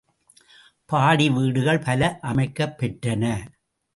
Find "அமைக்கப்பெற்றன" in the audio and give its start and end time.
2.23-3.23